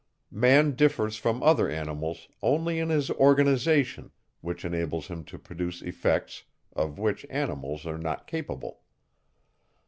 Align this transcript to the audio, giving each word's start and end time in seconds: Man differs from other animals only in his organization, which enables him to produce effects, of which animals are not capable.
Man 0.31 0.71
differs 0.71 1.15
from 1.15 1.43
other 1.43 1.69
animals 1.69 2.27
only 2.41 2.79
in 2.79 2.89
his 2.89 3.11
organization, 3.11 4.09
which 4.39 4.65
enables 4.65 5.05
him 5.09 5.23
to 5.25 5.37
produce 5.37 5.83
effects, 5.83 6.45
of 6.75 6.97
which 6.97 7.23
animals 7.29 7.85
are 7.85 7.99
not 7.99 8.25
capable. 8.25 8.81